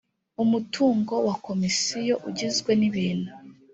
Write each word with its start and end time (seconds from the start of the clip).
umutungo 0.43 1.13
wa 1.27 1.35
komisiyo 1.45 2.15
ugizwe 2.29 2.71
n 2.79 2.81
ibintu 2.89 3.31